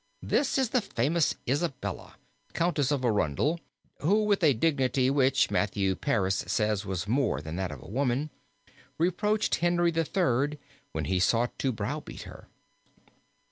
This 0.23 0.57
is 0.57 0.69
the 0.69 0.81
famous 0.81 1.35
Isabella, 1.47 2.15
Countess 2.53 2.89
of 2.89 3.05
Arundel, 3.05 3.59
who 3.99 4.23
with 4.23 4.43
a 4.43 4.53
dignity 4.55 5.11
which, 5.11 5.51
Matthew 5.51 5.95
Paris 5.95 6.43
says, 6.47 6.87
was 6.87 7.07
more 7.07 7.39
than 7.39 7.55
that 7.57 7.71
of 7.71 7.81
woman, 7.83 8.31
reproached 8.97 9.53
Henry 9.57 9.89
III 9.91 9.99
(1252), 10.01 10.59
when 10.93 11.05
he 11.05 11.19
sought 11.19 11.59
to 11.59 11.71
browbeat 11.71 12.23
her. 12.23 12.47